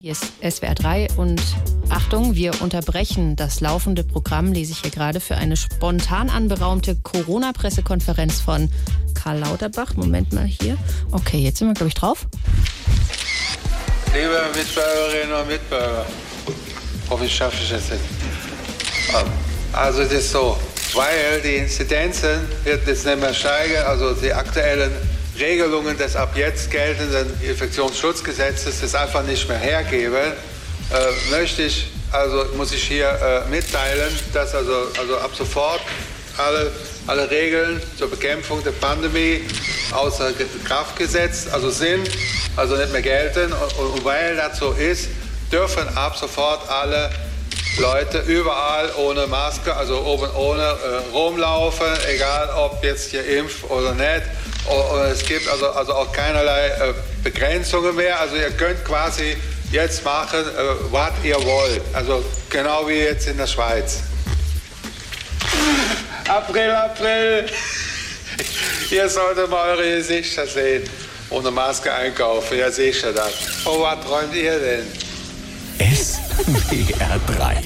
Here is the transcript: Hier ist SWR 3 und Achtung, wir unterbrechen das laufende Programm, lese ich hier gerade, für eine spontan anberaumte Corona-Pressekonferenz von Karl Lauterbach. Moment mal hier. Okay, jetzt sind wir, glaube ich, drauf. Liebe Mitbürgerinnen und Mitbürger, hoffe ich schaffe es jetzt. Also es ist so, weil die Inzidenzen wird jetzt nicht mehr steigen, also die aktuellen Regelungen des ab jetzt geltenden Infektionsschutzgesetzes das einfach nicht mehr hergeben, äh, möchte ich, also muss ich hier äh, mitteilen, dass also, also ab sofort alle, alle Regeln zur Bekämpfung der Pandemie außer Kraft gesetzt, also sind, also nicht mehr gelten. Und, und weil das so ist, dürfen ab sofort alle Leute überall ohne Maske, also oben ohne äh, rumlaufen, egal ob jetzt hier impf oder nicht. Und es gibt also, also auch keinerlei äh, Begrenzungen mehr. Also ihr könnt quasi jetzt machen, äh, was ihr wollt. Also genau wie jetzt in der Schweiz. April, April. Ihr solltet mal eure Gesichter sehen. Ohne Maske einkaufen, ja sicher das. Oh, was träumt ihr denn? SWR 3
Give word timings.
Hier 0.00 0.12
ist 0.12 0.26
SWR 0.48 0.76
3 0.76 1.08
und 1.16 1.42
Achtung, 1.88 2.36
wir 2.36 2.52
unterbrechen 2.62 3.34
das 3.34 3.60
laufende 3.60 4.04
Programm, 4.04 4.52
lese 4.52 4.70
ich 4.70 4.82
hier 4.82 4.92
gerade, 4.92 5.18
für 5.18 5.34
eine 5.34 5.56
spontan 5.56 6.30
anberaumte 6.30 6.94
Corona-Pressekonferenz 7.02 8.40
von 8.40 8.70
Karl 9.14 9.40
Lauterbach. 9.40 9.96
Moment 9.96 10.32
mal 10.32 10.44
hier. 10.44 10.78
Okay, 11.10 11.38
jetzt 11.38 11.58
sind 11.58 11.66
wir, 11.66 11.74
glaube 11.74 11.88
ich, 11.88 11.94
drauf. 11.94 12.28
Liebe 14.14 14.40
Mitbürgerinnen 14.54 15.32
und 15.32 15.48
Mitbürger, 15.48 16.06
hoffe 17.10 17.24
ich 17.24 17.34
schaffe 17.34 17.56
es 17.64 17.70
jetzt. 17.70 17.90
Also 19.72 20.02
es 20.02 20.12
ist 20.12 20.30
so, 20.30 20.56
weil 20.94 21.40
die 21.42 21.56
Inzidenzen 21.56 22.38
wird 22.62 22.86
jetzt 22.86 23.04
nicht 23.04 23.18
mehr 23.18 23.34
steigen, 23.34 23.78
also 23.84 24.14
die 24.14 24.32
aktuellen 24.32 24.92
Regelungen 25.38 25.96
des 25.96 26.16
ab 26.16 26.32
jetzt 26.34 26.70
geltenden 26.70 27.40
Infektionsschutzgesetzes 27.40 28.80
das 28.80 28.94
einfach 28.94 29.22
nicht 29.22 29.48
mehr 29.48 29.58
hergeben, 29.58 30.32
äh, 30.90 31.30
möchte 31.30 31.62
ich, 31.62 31.90
also 32.10 32.46
muss 32.56 32.72
ich 32.72 32.82
hier 32.82 33.08
äh, 33.08 33.48
mitteilen, 33.50 34.12
dass 34.32 34.54
also, 34.54 34.88
also 34.98 35.16
ab 35.18 35.30
sofort 35.36 35.80
alle, 36.38 36.70
alle 37.06 37.30
Regeln 37.30 37.80
zur 37.96 38.10
Bekämpfung 38.10 38.62
der 38.64 38.72
Pandemie 38.72 39.42
außer 39.92 40.32
Kraft 40.64 40.96
gesetzt, 40.96 41.48
also 41.52 41.70
sind, 41.70 42.08
also 42.56 42.76
nicht 42.76 42.92
mehr 42.92 43.02
gelten. 43.02 43.52
Und, 43.52 43.90
und 43.90 44.04
weil 44.04 44.36
das 44.36 44.58
so 44.58 44.72
ist, 44.72 45.08
dürfen 45.50 45.86
ab 45.96 46.16
sofort 46.16 46.68
alle 46.68 47.10
Leute 47.78 48.18
überall 48.26 48.90
ohne 48.96 49.26
Maske, 49.26 49.74
also 49.74 50.04
oben 50.04 50.28
ohne 50.34 50.62
äh, 50.62 51.12
rumlaufen, 51.12 51.86
egal 52.12 52.50
ob 52.56 52.82
jetzt 52.82 53.10
hier 53.10 53.24
impf 53.24 53.64
oder 53.70 53.94
nicht. 53.94 54.22
Und 54.66 55.00
es 55.12 55.24
gibt 55.24 55.48
also, 55.48 55.70
also 55.70 55.94
auch 55.94 56.12
keinerlei 56.12 56.68
äh, 56.68 56.94
Begrenzungen 57.22 57.94
mehr. 57.94 58.18
Also 58.20 58.36
ihr 58.36 58.50
könnt 58.50 58.84
quasi 58.84 59.36
jetzt 59.70 60.04
machen, 60.04 60.40
äh, 60.40 60.74
was 60.90 61.12
ihr 61.22 61.36
wollt. 61.36 61.82
Also 61.92 62.24
genau 62.50 62.88
wie 62.88 62.94
jetzt 62.94 63.28
in 63.28 63.36
der 63.36 63.46
Schweiz. 63.46 64.00
April, 66.28 66.70
April. 66.70 67.46
Ihr 68.90 69.08
solltet 69.08 69.50
mal 69.50 69.70
eure 69.70 69.96
Gesichter 69.96 70.46
sehen. 70.46 70.88
Ohne 71.30 71.50
Maske 71.50 71.92
einkaufen, 71.92 72.58
ja 72.58 72.70
sicher 72.70 73.12
das. 73.12 73.32
Oh, 73.64 73.82
was 73.82 74.04
träumt 74.04 74.34
ihr 74.34 74.58
denn? 74.58 74.86
SWR 75.94 77.20
3 77.36 77.56